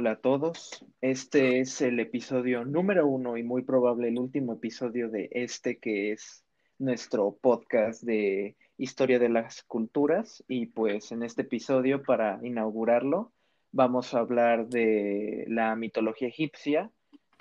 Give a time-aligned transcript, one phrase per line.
[0.00, 5.10] Hola a todos, este es el episodio número uno y muy probable el último episodio
[5.10, 6.44] de este que es
[6.78, 10.44] nuestro podcast de historia de las culturas.
[10.46, 13.32] Y pues en este episodio para inaugurarlo
[13.72, 16.92] vamos a hablar de la mitología egipcia,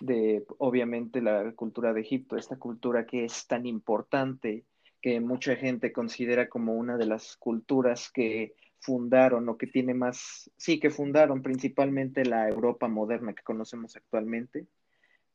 [0.02, 4.66] de obviamente la cultura de Egipto, esta cultura que es tan importante
[5.00, 10.50] que mucha gente considera como una de las culturas que fundaron o que tiene más,
[10.58, 14.68] sí, que fundaron principalmente la Europa moderna que conocemos actualmente,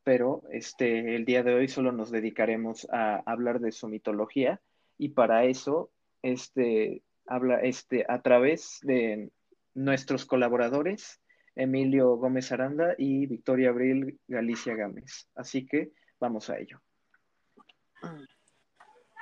[0.03, 4.61] pero este, el día de hoy solo nos dedicaremos a hablar de su mitología
[4.97, 9.31] y para eso, este, habla, este, a través de
[9.73, 11.21] nuestros colaboradores,
[11.55, 15.29] Emilio Gómez Aranda y Victoria Abril Galicia Gámez.
[15.35, 16.81] Así que vamos a ello.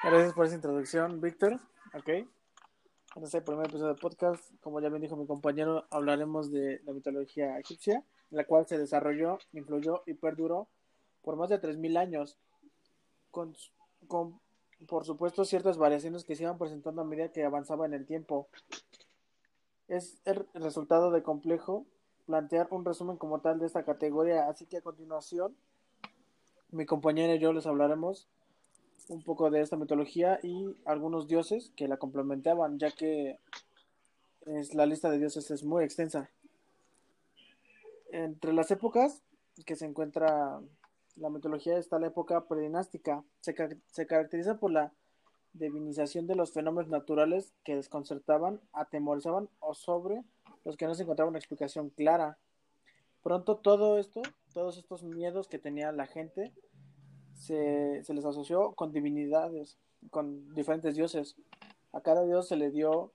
[0.04, 1.60] Gracias por esa introducción, Víctor.
[1.94, 2.28] Ok.
[3.14, 6.94] En este primer episodio del podcast, como ya bien dijo mi compañero, hablaremos de la
[6.94, 10.70] mitología egipcia, la cual se desarrolló, influyó y perduró
[11.22, 12.38] por más de 3.000 años,
[13.30, 13.54] con,
[14.08, 14.40] con,
[14.88, 18.48] por supuesto, ciertas variaciones que se iban presentando a medida que avanzaba en el tiempo.
[19.90, 21.86] Es el resultado de complejo
[22.28, 25.54] plantear un resumen como tal de esta categoría, así que a continuación,
[26.70, 28.30] mi compañero y yo les hablaremos
[29.12, 33.38] un poco de esta mitología y algunos dioses que la complementaban, ya que
[34.46, 36.30] es, la lista de dioses es muy extensa.
[38.12, 39.22] Entre las épocas
[39.66, 40.62] que se encuentra
[41.18, 43.24] la mitología está la época predinástica.
[43.42, 43.54] Se,
[43.88, 44.94] se caracteriza por la
[45.54, 50.24] divinización de los fenómenos naturales que desconcertaban, atemorizaban o sobre
[50.64, 52.38] los que no se encontraba una explicación clara.
[53.24, 54.22] Pronto todo esto,
[54.54, 56.54] todos estos miedos que tenía la gente,
[57.42, 59.80] se, les asoció con divinidades,
[60.12, 61.36] con diferentes dioses.
[61.92, 63.14] A cada dios se le dio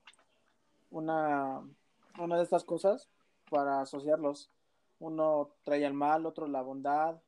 [0.91, 1.63] una,
[2.19, 3.09] una de estas cosas
[3.49, 4.51] para asociarlos.
[4.99, 7.21] Uno traía el mal, otro la bondad,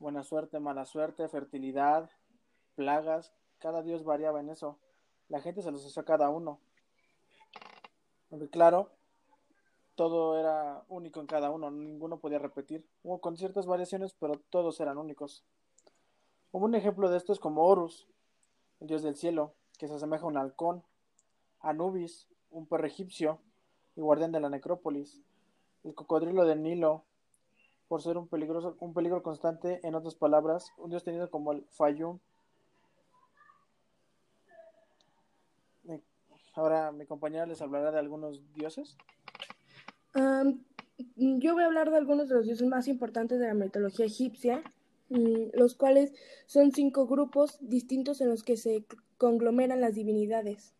[0.00, 2.10] buena suerte, mala suerte, fertilidad,
[2.74, 3.32] plagas.
[3.58, 4.78] Cada dios variaba en eso.
[5.28, 6.58] La gente se los asoció a cada uno.
[8.32, 8.90] Aunque claro,
[9.94, 12.84] todo era único en cada uno, ninguno podía repetir.
[13.04, 15.44] Hubo con ciertas variaciones, pero todos eran únicos.
[16.52, 18.06] Un ejemplo de esto es como Horus,
[18.80, 20.82] el dios del cielo, que se asemeja a un halcón,
[21.60, 23.38] Anubis, un perro egipcio
[23.96, 25.22] y guardián de la necrópolis,
[25.82, 27.04] el cocodrilo del Nilo,
[27.88, 31.64] por ser un, peligroso, un peligro constante, en otras palabras, un dios tenido como el
[31.70, 32.18] Fayum.
[36.54, 38.98] Ahora mi compañera les hablará de algunos dioses.
[40.14, 44.62] yo voy a hablar de algunos de los dioses más importantes de la mitología egipcia
[45.52, 46.12] los cuales
[46.46, 48.84] son cinco grupos distintos en los que se
[49.18, 50.74] conglomeran las divinidades.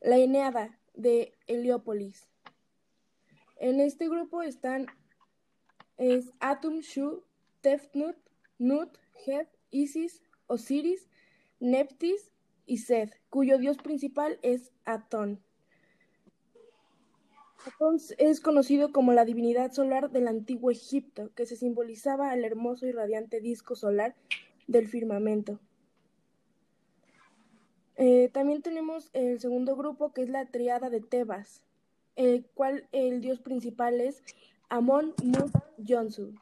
[0.00, 2.28] La Eneada de Heliópolis.
[3.56, 4.86] En este grupo están
[6.00, 7.22] es Atum, Shu,
[7.60, 8.16] Tefnut,
[8.58, 8.96] Nut,
[9.26, 11.08] Heb, Isis, Osiris,
[11.60, 12.32] Neptis
[12.64, 15.42] y Seth, cuyo dios principal es Atón.
[18.18, 22.92] Es conocido como la divinidad solar del antiguo Egipto, que se simbolizaba al hermoso y
[22.92, 24.14] radiante disco solar
[24.66, 25.60] del firmamento.
[27.96, 31.62] Eh, también tenemos el segundo grupo, que es la triada de Tebas,
[32.16, 34.22] el cual el dios principal es
[34.70, 35.52] Amon Mut
[35.86, 36.32] Jonsu.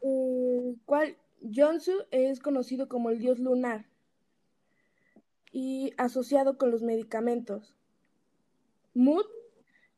[0.00, 3.86] El cual Jonsu es conocido como el dios lunar
[5.52, 7.77] y asociado con los medicamentos.
[8.98, 9.28] Mut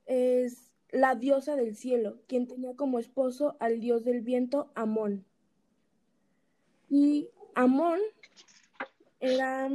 [0.05, 5.25] es la diosa del cielo, quien tenía como esposo al dios del viento Amón.
[6.91, 7.99] Y Amón
[9.19, 9.71] era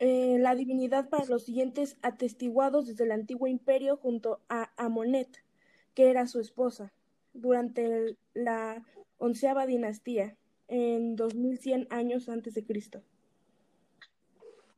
[0.00, 5.42] eh, la divinidad para los siguientes atestiguados desde el antiguo imperio junto a Amonet,
[5.94, 6.92] que era su esposa,
[7.32, 8.84] durante la
[9.16, 10.36] onceava dinastía,
[10.68, 13.02] en 2100 años antes de Cristo.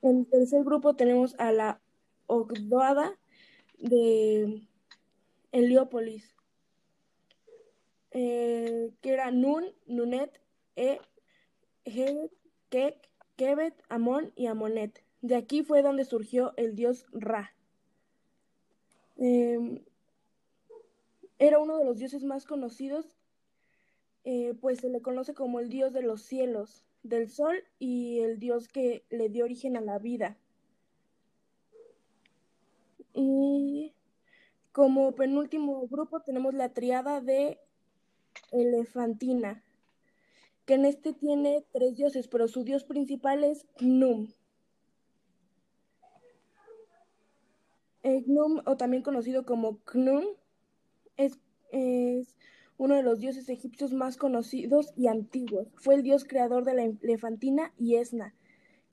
[0.00, 1.80] En el tercer grupo tenemos a la
[2.26, 3.18] Ogdoada
[3.78, 4.62] de
[5.52, 6.34] Heliópolis,
[8.10, 10.40] eh, que era Nun, Nunet,
[10.76, 11.00] E,
[12.70, 15.04] Kek, Kebet, Amón y Amonet.
[15.22, 17.54] De aquí fue donde surgió el dios Ra.
[19.16, 19.84] Em,
[21.38, 23.16] era uno de los dioses más conocidos,
[24.24, 28.38] eh, pues se le conoce como el dios de los cielos, del sol y el
[28.38, 30.36] dios que le dio origen a la vida.
[33.14, 33.94] Y
[34.72, 37.60] como penúltimo grupo tenemos la triada de
[38.50, 39.62] Elefantina,
[40.66, 44.28] que en este tiene tres dioses, pero su dios principal es Num.
[48.04, 50.24] Gnum, o también conocido como Knum,
[51.16, 51.38] es,
[51.70, 52.36] es
[52.76, 55.68] uno de los dioses egipcios más conocidos y antiguos.
[55.76, 58.34] Fue el dios creador de la elefantina y Esna.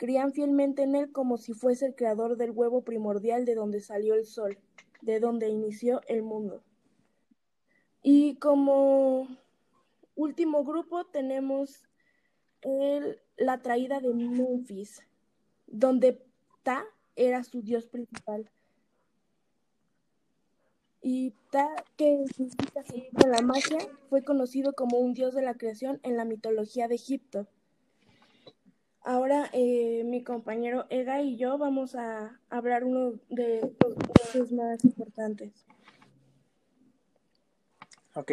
[0.01, 4.15] Creían fielmente en él como si fuese el creador del huevo primordial de donde salió
[4.15, 4.57] el sol,
[5.03, 6.63] de donde inició el mundo.
[8.01, 9.27] Y como
[10.15, 11.83] último grupo tenemos
[12.61, 15.03] el, la traída de Memphis,
[15.67, 16.19] donde
[16.63, 16.83] Ta
[17.15, 18.49] era su dios principal.
[21.03, 22.83] Y Ta, que significa
[23.27, 23.77] la magia,
[24.09, 27.45] fue conocido como un dios de la creación en la mitología de Egipto.
[29.03, 34.83] Ahora eh, mi compañero Ega y yo vamos a hablar uno de los dioses más
[34.85, 35.65] importantes.
[38.13, 38.31] Ok.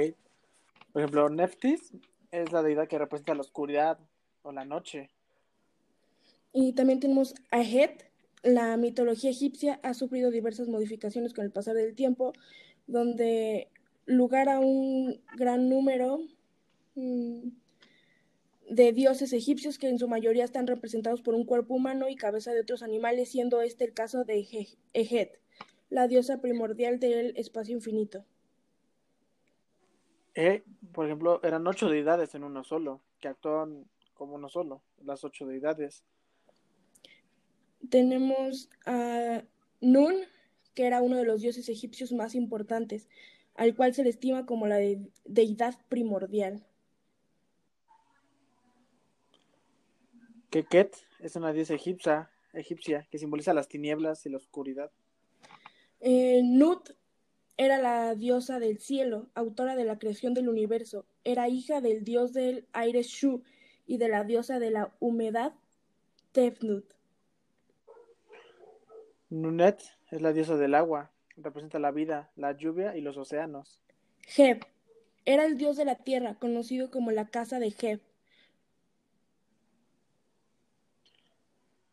[0.92, 1.92] Por ejemplo, Neftis
[2.30, 3.98] es la deidad que representa la oscuridad
[4.42, 5.10] o la noche.
[6.52, 8.04] Y también tenemos a Het.
[8.42, 12.32] La mitología egipcia ha sufrido diversas modificaciones con el pasar del tiempo,
[12.86, 13.68] donde
[14.06, 16.20] lugar a un gran número
[16.94, 17.48] mmm,
[18.68, 22.52] de dioses egipcios que en su mayoría están representados por un cuerpo humano y cabeza
[22.52, 24.46] de otros animales, siendo este el caso de
[24.92, 25.40] Ejet,
[25.88, 28.24] la diosa primordial del espacio infinito.
[30.34, 30.62] Eh,
[30.92, 35.46] por ejemplo, eran ocho deidades en uno solo, que actúan como uno solo, las ocho
[35.46, 36.04] deidades.
[37.88, 39.42] Tenemos a
[39.80, 40.14] Nun,
[40.74, 43.08] que era uno de los dioses egipcios más importantes,
[43.54, 44.78] al cual se le estima como la
[45.24, 46.67] deidad primordial.
[50.62, 54.90] Keket es una diosa egipcia, egipcia que simboliza las tinieblas y la oscuridad.
[56.00, 56.90] Eh, Nut
[57.56, 61.04] era la diosa del cielo, autora de la creación del universo.
[61.22, 63.42] Era hija del dios del aire Shu
[63.86, 65.52] y de la diosa de la humedad
[66.32, 66.92] Tefnut.
[69.30, 73.78] Nunet es la diosa del agua, representa la vida, la lluvia y los océanos.
[74.36, 74.64] Heb
[75.24, 78.00] era el dios de la tierra, conocido como la casa de Heb.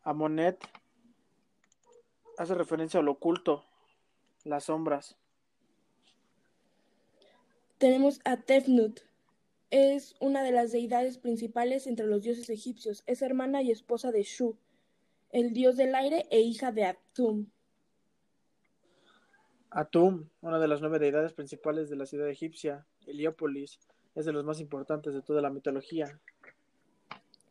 [0.06, 0.64] Amonet
[2.38, 3.64] hace referencia al oculto,
[4.44, 5.16] las sombras.
[7.78, 9.00] Tenemos a Tefnut.
[9.70, 13.02] Es una de las deidades principales entre los dioses egipcios.
[13.06, 14.56] Es hermana y esposa de Shu,
[15.32, 17.46] el dios del aire e hija de Atum.
[19.70, 23.80] Atum, una de las nueve deidades principales de la ciudad egipcia, Heliópolis,
[24.14, 26.20] es de los más importantes de toda la mitología.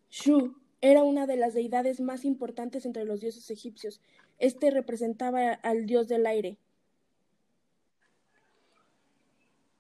[0.10, 0.56] Shu
[0.92, 4.02] era una de las deidades más importantes entre los dioses egipcios.
[4.38, 6.58] Este representaba al dios del aire.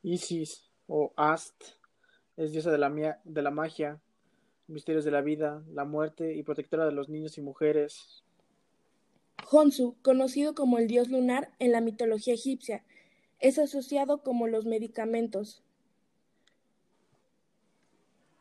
[0.02, 1.63] Isis o Ast
[2.38, 4.02] es diosa de la, de la magia,
[4.66, 8.24] misterios de la vida, la muerte y protectora de los niños y mujeres.
[9.51, 12.84] Honsu, conocido como el dios lunar en la mitología egipcia,
[13.40, 15.62] es asociado como los medicamentos.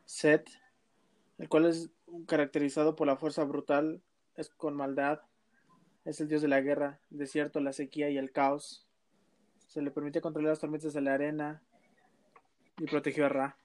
[0.07, 0.49] Set,
[1.37, 1.91] el cual es
[2.27, 4.03] caracterizado por la fuerza brutal,
[4.37, 5.21] es con maldad,
[6.05, 8.87] es el dios de la guerra, desierto, la sequía y el caos.
[9.69, 11.63] Se le permite controlar las tormentas de la arena
[12.79, 13.57] y protegió a Ra.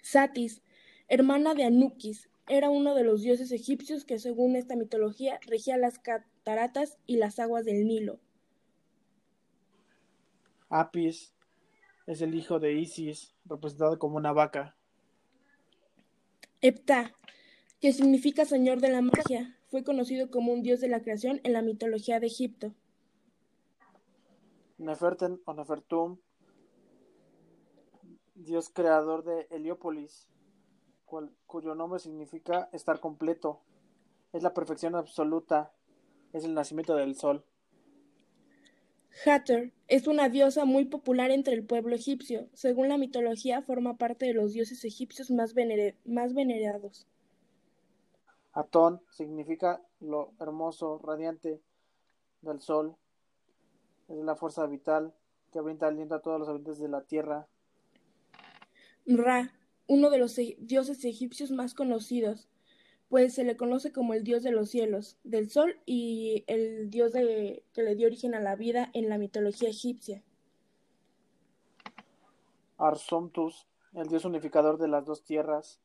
[0.00, 0.62] Satis,
[1.08, 5.98] hermana de Anukis, era uno de los dioses egipcios que según esta mitología regía las
[5.98, 8.18] cataratas y las aguas del Nilo.
[10.68, 11.34] Apis
[12.06, 14.76] es el hijo de Isis, representado como una vaca.
[16.64, 17.12] Epta,
[17.80, 21.54] que significa señor de la magia, fue conocido como un dios de la creación en
[21.54, 22.72] la mitología de Egipto.
[24.78, 26.18] Neferten o Nefertum,
[28.36, 30.28] dios creador de Heliópolis,
[31.46, 33.60] cuyo nombre significa estar completo.
[34.32, 35.72] Es la perfección absoluta,
[36.32, 37.44] es el nacimiento del sol.
[39.24, 42.48] Hathor es una diosa muy popular entre el pueblo egipcio.
[42.54, 45.54] Según la mitología, forma parte de los dioses egipcios más,
[46.04, 47.06] más venerados.
[48.52, 51.60] Atón significa lo hermoso, radiante
[52.42, 52.96] del sol.
[54.08, 55.14] Es la fuerza vital
[55.52, 57.46] que brinda aliento a todos los habitantes de la tierra.
[59.06, 59.52] Ra,
[59.86, 62.48] uno de los e-, dioses egipcios más conocidos,
[63.12, 67.12] pues se le conoce como el dios de los cielos, del sol y el dios
[67.12, 70.22] de, que le dio origen a la vida en la mitología egipcia.
[72.78, 75.78] Arsomtus, el dios unificador de las dos tierras,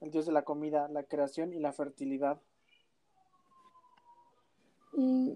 [0.00, 2.40] el dios de la comida, la creación y la fertilidad.
[4.94, 5.32] Mm.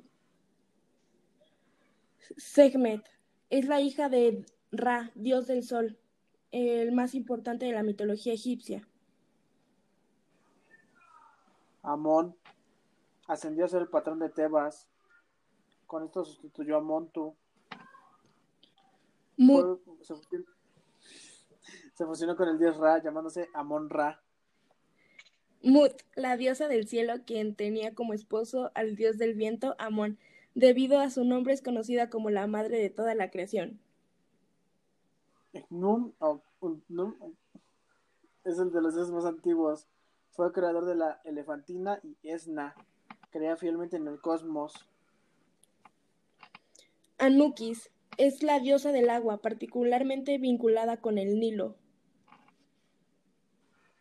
[2.38, 3.04] Segmet
[3.50, 5.98] es la hija de Ra, dios del sol,
[6.52, 8.88] el más importante de la mitología egipcia.
[11.84, 12.34] Amón
[13.28, 14.88] ascendió a ser el patrón de Tebas,
[15.86, 17.36] Con esto sustituyó a Montu.
[19.36, 20.44] Fue- se, fusionó,
[21.94, 24.20] se fusionó con el dios Ra, llamándose Amon Ra.
[25.62, 30.18] Mut, la diosa del cielo, quien tenía como esposo al dios del viento, Amón.
[30.54, 33.80] Debido a su nombre es conocida como la madre de toda la creación.
[35.70, 36.42] Num, o
[36.88, 37.14] Num,
[38.44, 39.86] es el de los dioses más antiguos.
[40.34, 42.74] Fue creador de la elefantina y Esna.
[43.30, 44.74] Crea fielmente en el cosmos.
[47.18, 51.76] Anukis es la diosa del agua, particularmente vinculada con el Nilo.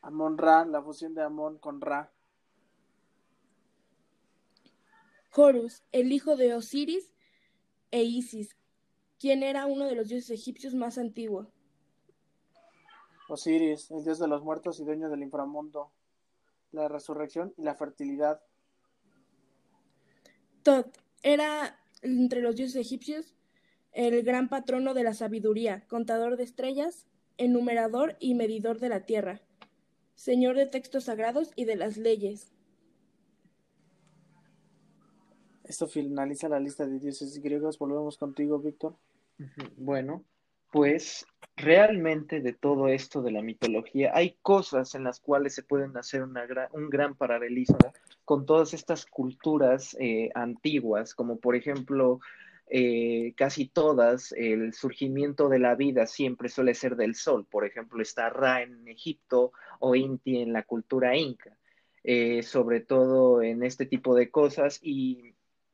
[0.02, 2.12] Amon Ra, la fusión de Amon con Ra.
[5.36, 7.12] Horus, el hijo de Osiris
[7.92, 8.56] e Isis,
[9.20, 11.48] quien era uno de los dioses egipcios más antiguos.
[13.30, 15.92] Osiris, el dios de los muertos y dueño del inframundo.
[16.74, 18.42] La resurrección y la fertilidad.
[20.64, 23.36] Tot era entre los dioses egipcios
[23.94, 29.42] el gran patrono de la sabiduría, contador de estrellas, enumerador y medidor de la tierra,
[30.16, 32.52] señor de textos sagrados y de las leyes.
[35.64, 37.78] Esto finaliza la lista de dioses griegos.
[37.78, 38.98] Volvemos contigo, Víctor.
[39.78, 40.26] Bueno,
[40.74, 45.96] pues realmente de todo esto de la mitología hay cosas en las cuales se pueden
[45.98, 47.78] hacer una gra- un gran paralelismo
[48.26, 52.22] con todas estas culturas eh, antiguas, como por ejemplo
[52.66, 57.46] eh, casi todas, el surgimiento de la vida siempre suele ser del sol.
[57.46, 61.56] Por ejemplo, está Ra en Egipto o Inti en la cultura inca,
[62.04, 65.33] eh, sobre todo en este tipo de cosas y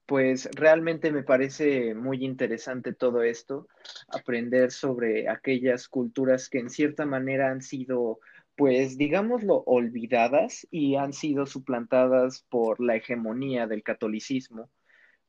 [0.10, 3.68] pues realmente me parece muy interesante todo esto,
[4.08, 8.20] aprender sobre aquellas culturas que en cierta manera han sido,
[8.56, 14.72] pues digámoslo, olvidadas y han sido suplantadas por la hegemonía del catolicismo.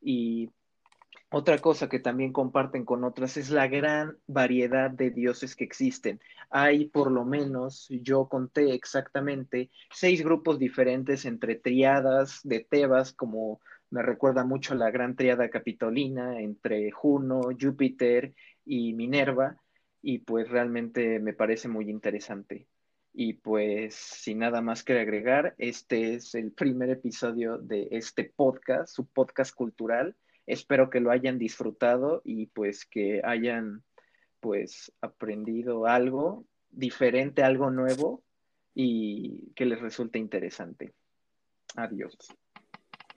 [0.01, 0.49] Y
[1.31, 6.23] otra cosa que también comparten con otras es la gran variedad de dioses que existen.
[6.49, 13.61] Hay por lo menos, yo conté exactamente, seis grupos diferentes entre triadas de Tebas, como
[13.91, 19.61] me recuerda mucho la gran triada capitolina, entre Juno, Júpiter y Minerva,
[20.01, 22.69] y pues realmente me parece muy interesante.
[23.13, 28.95] Y pues sin nada más que agregar, este es el primer episodio de este podcast,
[28.95, 30.17] su podcast cultural.
[30.47, 33.83] Espero que lo hayan disfrutado y pues que hayan
[34.39, 38.23] pues aprendido algo diferente, algo nuevo
[38.75, 40.93] y que les resulte interesante.
[41.77, 42.17] Adiós.